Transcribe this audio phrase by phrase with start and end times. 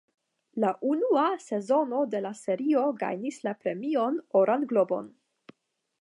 [0.61, 5.17] La unua sezono de la serio gajnis la Premion Oran Globon.